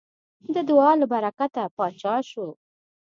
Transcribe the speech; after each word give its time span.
د 0.53 0.55
دعا 0.69 0.91
له 1.01 1.05
برکته 1.13 1.61
پاچا 1.75 2.15
شو. 2.29 2.47